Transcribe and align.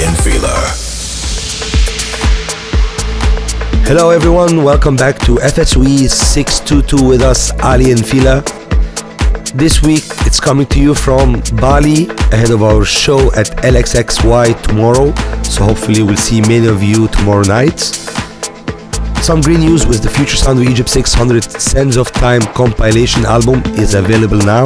Fila. 0.00 0.72
Hello 3.86 4.08
everyone, 4.08 4.64
welcome 4.64 4.96
back 4.96 5.18
to 5.18 5.34
FSOE 5.36 6.08
622 6.08 7.06
with 7.06 7.20
us, 7.20 7.52
Aly 7.62 7.92
and 7.92 8.06
Fila. 8.06 8.40
This 9.54 9.82
week 9.82 10.04
it's 10.24 10.40
coming 10.40 10.66
to 10.68 10.80
you 10.80 10.94
from 10.94 11.42
Bali 11.56 12.08
ahead 12.32 12.50
of 12.50 12.62
our 12.62 12.82
show 12.82 13.30
at 13.34 13.48
LXXY 13.62 14.62
tomorrow. 14.62 15.12
So 15.42 15.64
hopefully 15.64 16.02
we'll 16.02 16.16
see 16.16 16.40
many 16.40 16.66
of 16.66 16.82
you 16.82 17.06
tomorrow 17.08 17.42
night. 17.42 17.80
Some 19.22 19.42
green 19.42 19.60
news 19.60 19.86
with 19.86 20.02
the 20.02 20.08
Future 20.08 20.38
Sound 20.38 20.60
of 20.60 20.64
Egypt 20.66 20.88
600 20.88 21.44
Sands 21.60 21.96
of 21.96 22.10
Time 22.10 22.40
compilation 22.54 23.26
album 23.26 23.60
is 23.74 23.92
available 23.92 24.38
now. 24.38 24.64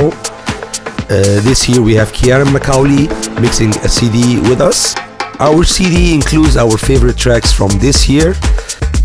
Uh, 1.10 1.40
this 1.42 1.68
year 1.68 1.82
we 1.82 1.94
have 1.94 2.12
Ciaran 2.12 2.48
McAuley 2.48 3.08
mixing 3.40 3.70
a 3.70 3.88
CD 3.88 4.38
with 4.48 4.60
us. 4.60 4.94
Our 5.40 5.64
CD 5.64 6.14
includes 6.14 6.56
our 6.56 6.78
favorite 6.78 7.18
tracks 7.18 7.52
from 7.52 7.70
this 7.78 8.08
year. 8.08 8.34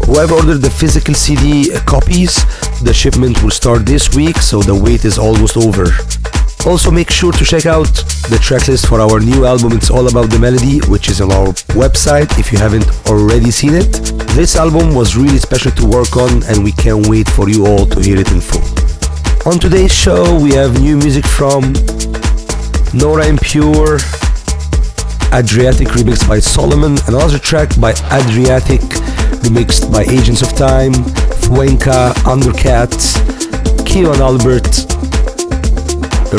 Whoever 0.05 0.35
ordered 0.35 0.61
the 0.61 0.69
physical 0.69 1.15
CD 1.15 1.73
uh, 1.73 1.81
copies, 1.85 2.35
the 2.83 2.93
shipment 2.93 3.41
will 3.41 3.49
start 3.49 3.85
this 3.85 4.15
week, 4.15 4.37
so 4.37 4.61
the 4.61 4.75
wait 4.75 5.05
is 5.05 5.17
almost 5.17 5.57
over. 5.57 5.85
Also, 6.69 6.91
make 6.91 7.09
sure 7.09 7.31
to 7.31 7.43
check 7.43 7.65
out 7.65 7.87
the 8.29 8.37
tracklist 8.37 8.87
for 8.87 9.01
our 9.01 9.19
new 9.19 9.45
album, 9.45 9.73
It's 9.73 9.89
All 9.89 10.07
About 10.07 10.29
the 10.29 10.37
Melody, 10.37 10.79
which 10.87 11.09
is 11.09 11.19
on 11.19 11.31
our 11.31 11.47
website 11.73 12.37
if 12.37 12.51
you 12.51 12.59
haven't 12.59 12.85
already 13.07 13.49
seen 13.49 13.73
it. 13.73 13.91
This 14.37 14.55
album 14.55 14.93
was 14.93 15.17
really 15.17 15.39
special 15.39 15.71
to 15.71 15.85
work 15.87 16.15
on, 16.15 16.43
and 16.43 16.63
we 16.63 16.71
can't 16.73 17.07
wait 17.07 17.27
for 17.27 17.49
you 17.49 17.65
all 17.65 17.87
to 17.87 17.99
hear 18.01 18.19
it 18.19 18.31
in 18.31 18.39
full. 18.39 18.61
On 19.51 19.57
today's 19.57 19.91
show, 19.91 20.39
we 20.39 20.51
have 20.53 20.79
new 20.79 20.97
music 20.97 21.25
from 21.25 21.73
Nora 22.93 23.25
En 23.25 23.37
Pure, 23.39 23.97
Adriatique 25.31 25.93
remixed 25.93 26.27
by 26.27 26.39
Solomun, 26.39 26.97
another 27.07 27.37
track 27.37 27.69
by 27.79 27.93
Adriatique 28.09 28.97
remixed 29.45 29.91
by 29.91 30.01
Agents 30.03 30.41
of 30.41 30.55
Time, 30.55 30.91
Fuenka, 31.45 32.13
Undercatt, 32.25 32.97
Keon 33.85 34.19
Albert, 34.21 34.87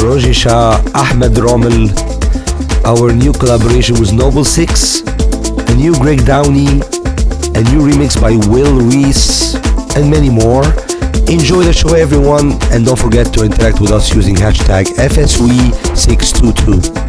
Roger 0.02 0.34
Shah, 0.34 0.82
Ahmed 0.94 1.34
Romel, 1.38 1.88
our 2.84 3.12
new 3.12 3.32
collaboration 3.32 3.94
with 4.00 4.12
Noble 4.12 4.44
Six, 4.44 5.02
a 5.02 5.74
new 5.76 5.94
Greg 5.94 6.26
Downey, 6.26 6.80
a 7.54 7.62
new 7.70 7.86
remix 7.86 8.20
by 8.20 8.32
Will 8.50 8.74
Reese, 8.80 9.54
and 9.96 10.10
many 10.10 10.30
more. 10.30 10.64
Enjoy 11.30 11.62
the 11.62 11.72
show, 11.72 11.94
everyone, 11.94 12.58
and 12.72 12.84
don't 12.84 12.98
forget 12.98 13.32
to 13.34 13.44
interact 13.44 13.80
with 13.80 13.92
us 13.92 14.12
using 14.12 14.34
hashtag 14.34 14.86
FSOE622. 14.96 16.99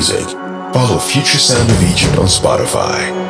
music. 0.00 0.30
Follow 0.72 0.98
Future 0.98 1.36
Sound 1.36 1.70
of 1.70 1.82
Egypt 1.82 2.16
on 2.16 2.24
Spotify. 2.24 3.29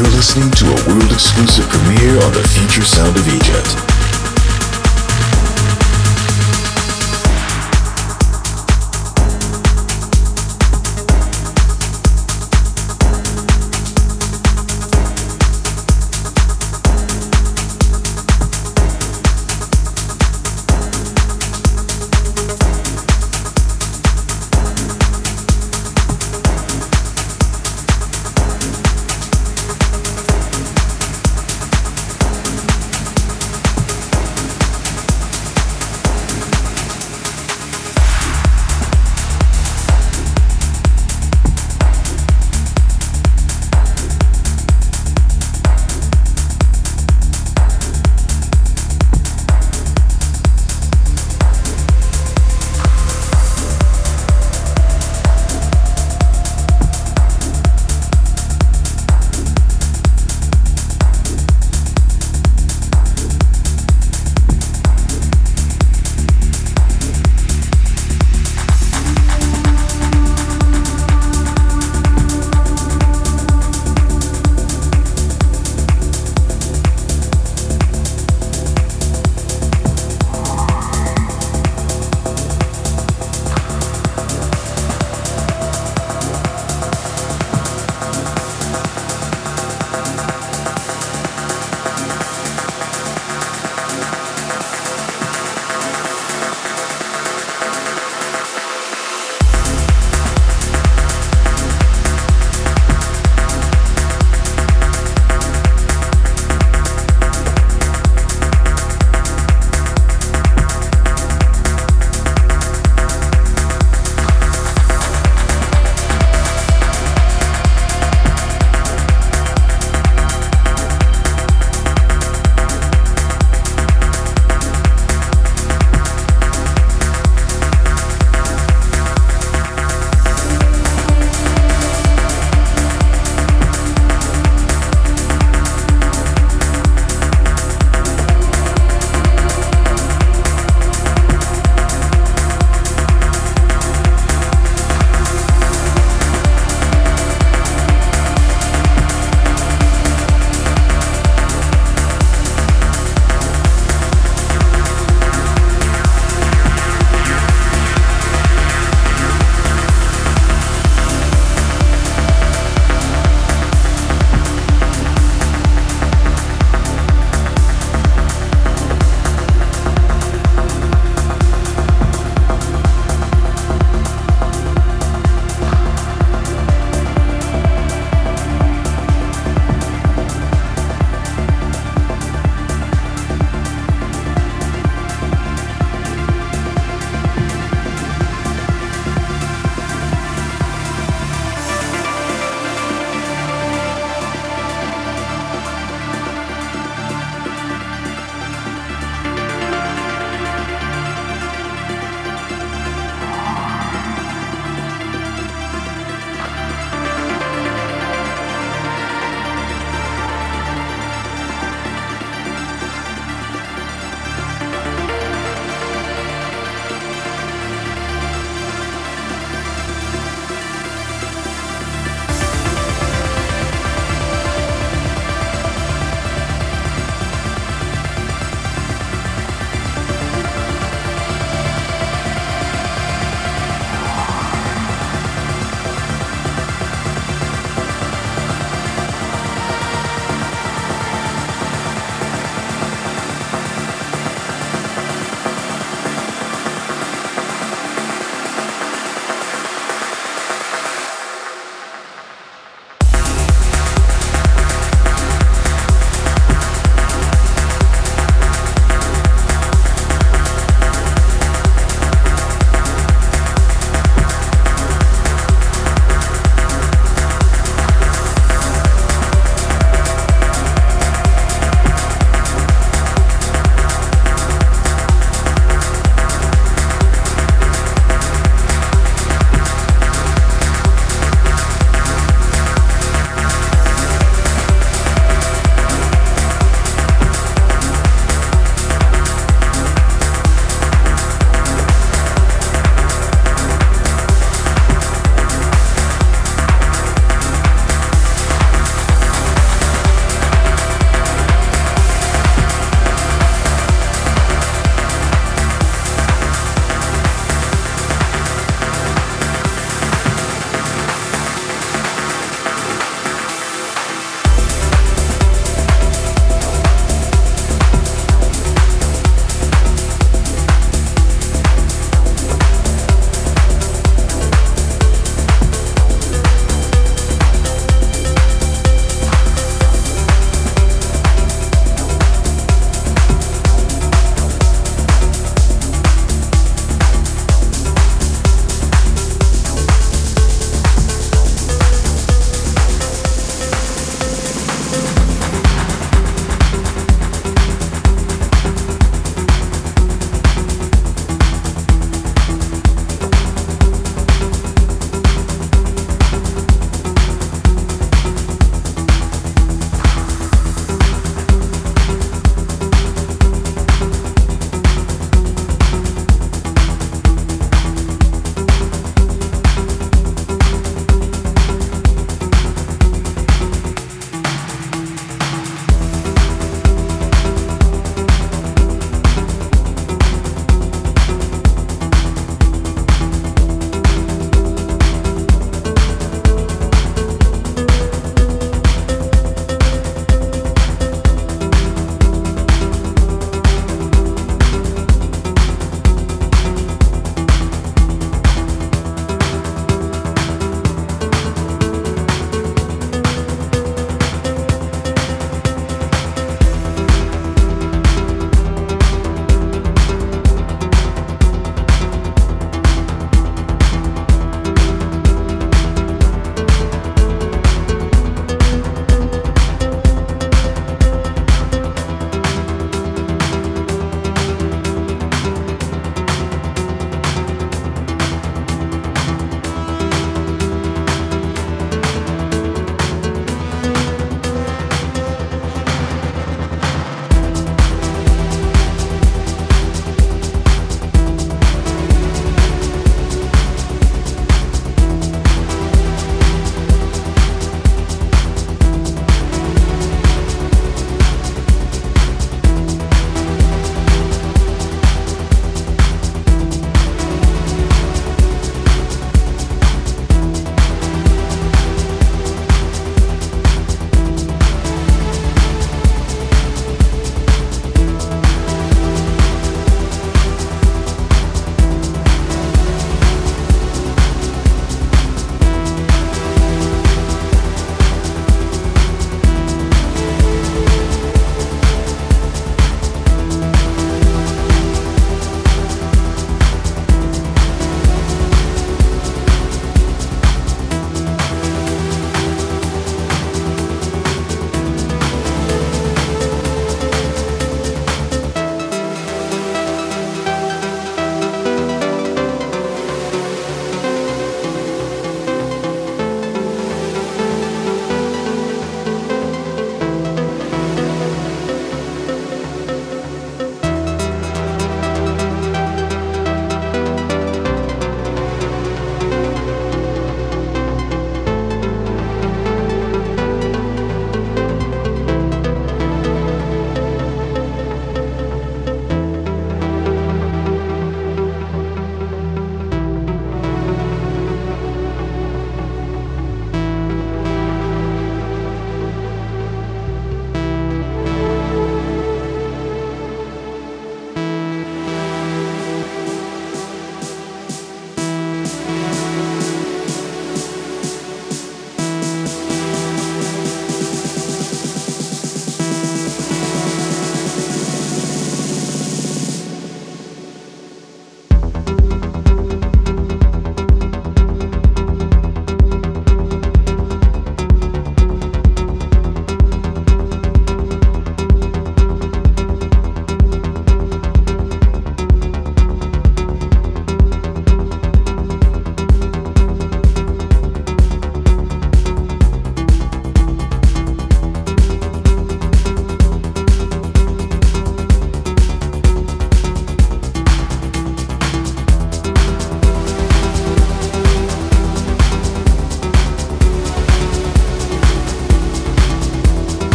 You're 0.00 0.08
listening 0.12 0.50
to 0.52 0.64
a 0.64 0.88
world 0.88 1.12
exclusive 1.12 1.68
premiere 1.68 2.16
on 2.24 2.32
the 2.32 2.42
Future 2.48 2.86
Sound 2.86 3.18
of 3.18 3.28
Egypt. 3.28 3.99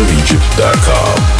shop.futuresoundofegypt.com. 0.00 1.39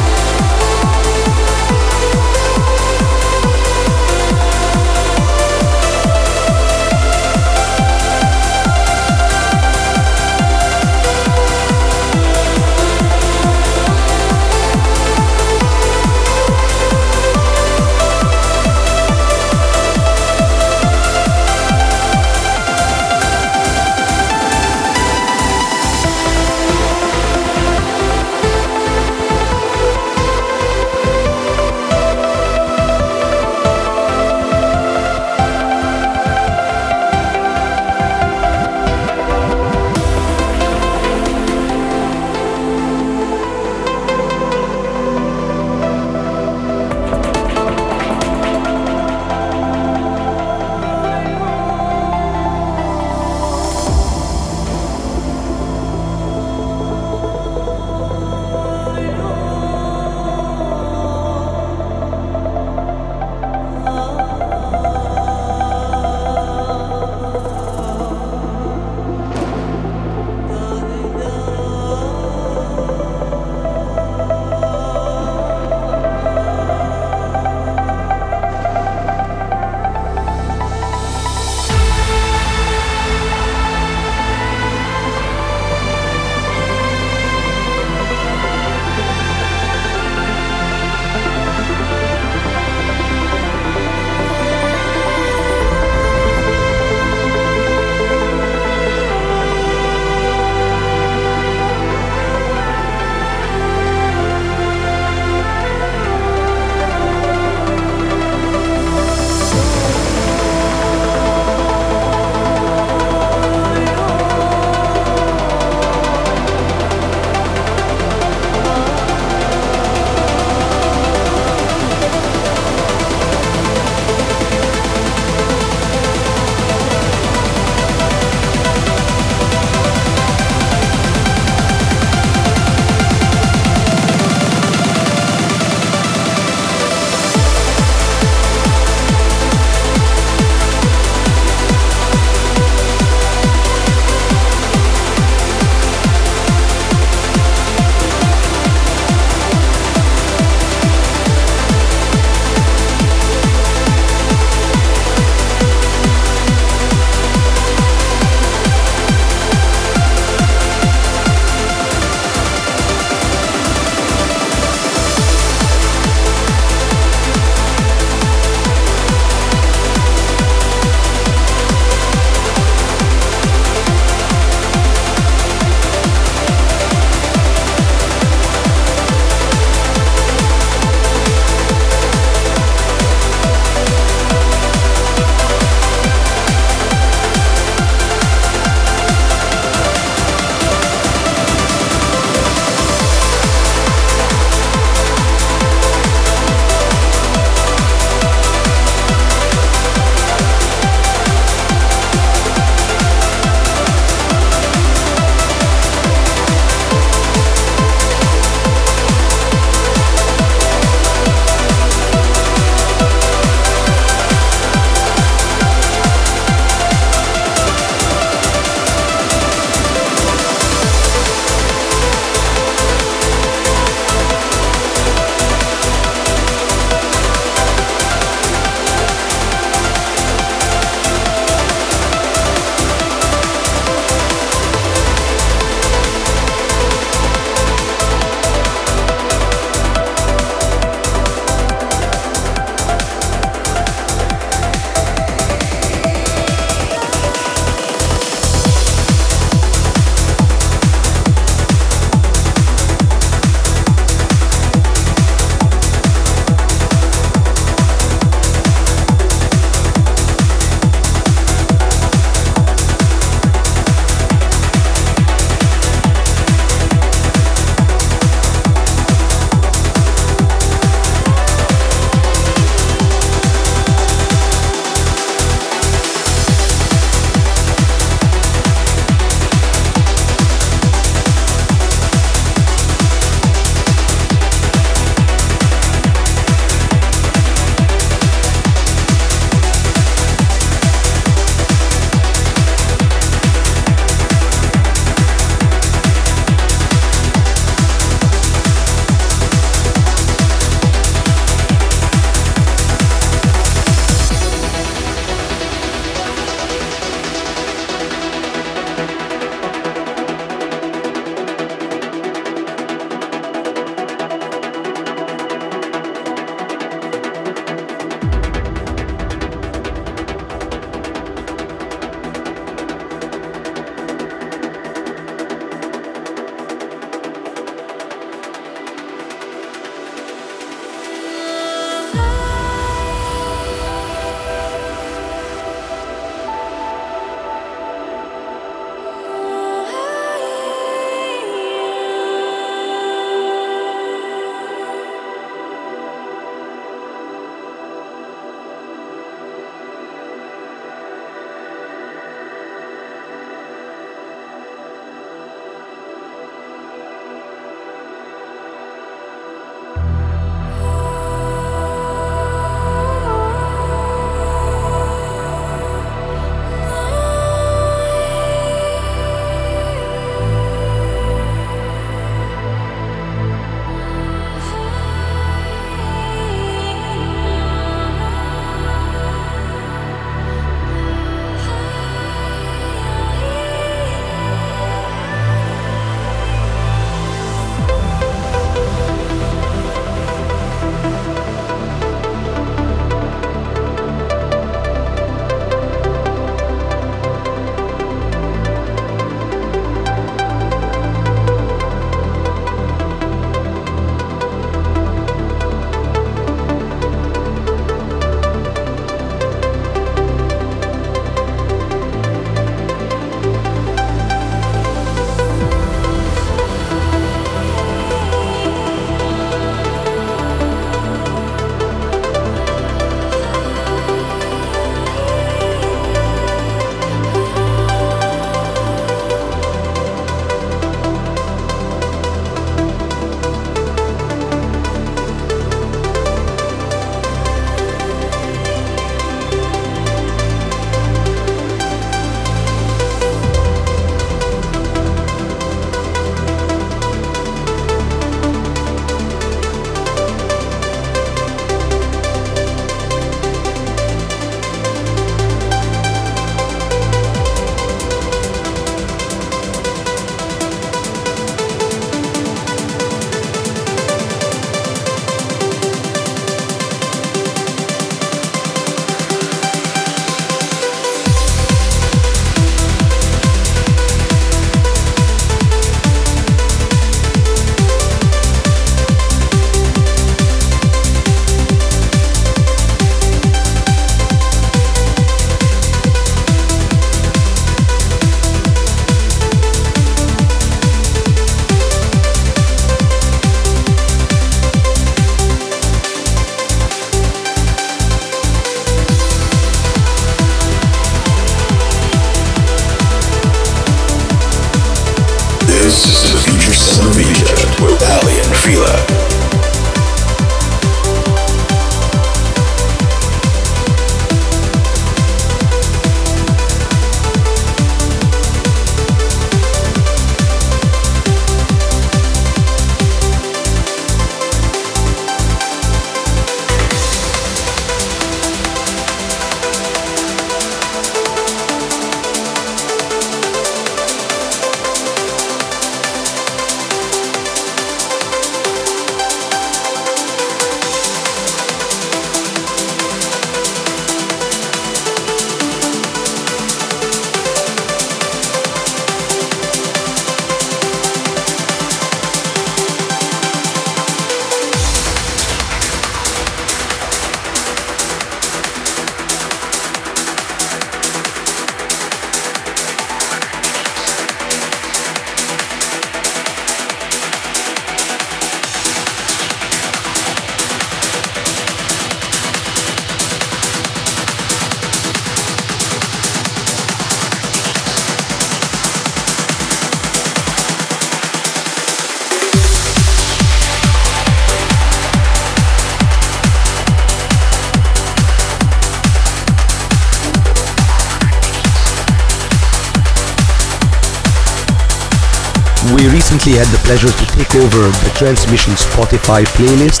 recently 596.40 596.64
had 596.64 596.72
the 596.72 596.80
pleasure 596.88 597.12
to 597.12 597.24
take 597.36 597.52
over 597.60 597.92
the 598.00 598.08
Transmission 598.16 598.72
Spotify 598.72 599.44
playlist 599.60 600.00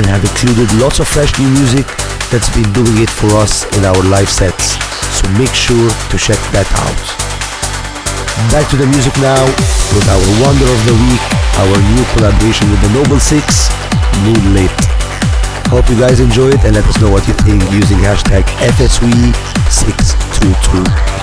and 0.00 0.08
have 0.08 0.24
included 0.24 0.64
lots 0.80 0.96
of 0.96 1.04
fresh 1.04 1.28
new 1.36 1.44
music 1.60 1.84
that's 2.32 2.48
been 2.56 2.64
doing 2.72 3.04
it 3.04 3.12
for 3.12 3.28
us 3.36 3.68
in 3.76 3.84
our 3.84 4.00
live 4.08 4.32
sets. 4.32 4.80
So 5.12 5.28
make 5.36 5.52
sure 5.52 5.92
to 6.08 6.16
check 6.16 6.40
that 6.56 6.64
out. 6.72 6.96
Back 8.48 8.64
to 8.72 8.80
the 8.80 8.88
music 8.88 9.12
now 9.20 9.44
with 9.92 10.08
our 10.08 10.24
Wonder 10.40 10.64
of 10.64 10.80
the 10.88 10.96
Week, 11.04 11.20
our 11.60 11.76
new 11.92 12.04
collaboration 12.16 12.72
with 12.72 12.80
the 12.80 12.88
Noble 12.96 13.20
Six, 13.20 13.68
Moonlit. 14.24 14.72
Hope 15.68 15.84
you 15.92 16.00
guys 16.00 16.16
enjoy 16.16 16.48
it 16.48 16.64
and 16.64 16.80
let 16.80 16.88
us 16.88 16.96
know 16.96 17.12
what 17.12 17.28
you 17.28 17.36
think 17.44 17.60
using 17.68 18.00
hashtag 18.00 18.48
FSOE622. 18.72 21.17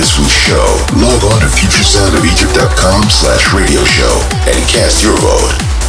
FSOE 0.00 0.30
show, 0.30 0.96
log 0.96 1.22
on 1.24 1.40
to 1.40 1.46
futuresoundofegypt.com 1.46 3.02
slash 3.10 3.52
radio 3.52 3.84
show 3.84 4.22
and 4.48 4.66
cast 4.66 5.02
your 5.02 5.14
vote. 5.18 5.79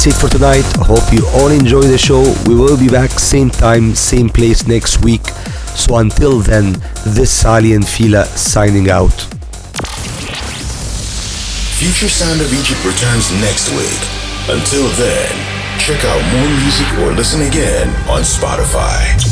That's 0.00 0.16
it 0.16 0.28
for 0.28 0.32
tonight. 0.32 0.64
Hope 0.88 1.12
you 1.12 1.26
all 1.34 1.48
enjoy 1.48 1.82
the 1.82 1.98
show. 1.98 2.22
We 2.46 2.54
will 2.54 2.78
be 2.78 2.88
back 2.88 3.10
same 3.10 3.50
time, 3.50 3.94
same 3.94 4.30
place 4.30 4.66
next 4.66 5.04
week. 5.04 5.20
So 5.76 5.96
until 5.96 6.38
then, 6.38 6.80
this 7.04 7.44
Aly 7.44 7.74
and 7.74 7.86
Fila 7.86 8.24
signing 8.24 8.88
out. 8.88 9.12
Future 11.76 12.08
Sound 12.08 12.40
of 12.40 12.48
Egypt 12.48 12.82
returns 12.82 13.30
next 13.44 13.68
week. 13.76 14.00
Until 14.48 14.88
then, 14.96 15.36
check 15.78 16.02
out 16.06 16.22
more 16.32 16.48
music 16.48 16.88
or 17.04 17.12
listen 17.12 17.42
again 17.42 17.88
on 18.08 18.22
Spotify. 18.22 19.29